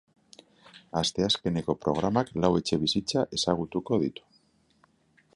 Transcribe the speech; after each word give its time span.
Asteazkeneko 1.01 1.75
programak 1.83 2.31
lau 2.45 2.49
etxebizitza 2.61 3.25
ezagutuko 3.41 3.99
ditu. 4.05 4.27